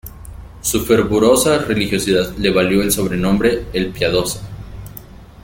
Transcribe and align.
Su 0.63 0.83
fervorosa 0.83 1.59
religiosidad 1.59 2.35
le 2.35 2.49
valió 2.49 2.81
el 2.81 2.91
sobrenombre 2.91 3.67
"el 3.71 3.91
Piadoso". 3.91 4.41